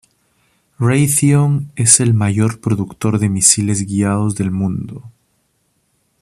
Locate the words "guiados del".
3.85-4.49